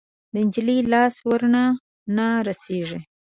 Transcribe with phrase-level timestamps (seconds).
[0.33, 1.65] د نجلۍ لاس ورڼا
[2.15, 2.99] نه رسیږي